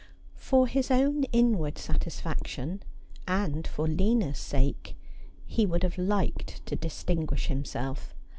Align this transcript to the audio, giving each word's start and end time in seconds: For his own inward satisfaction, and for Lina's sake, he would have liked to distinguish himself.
For 0.39 0.65
his 0.65 0.89
own 0.89 1.25
inward 1.25 1.77
satisfaction, 1.77 2.81
and 3.27 3.67
for 3.67 3.87
Lina's 3.87 4.39
sake, 4.39 4.95
he 5.45 5.67
would 5.67 5.83
have 5.83 5.99
liked 5.99 6.65
to 6.65 6.75
distinguish 6.75 7.49
himself. 7.49 8.15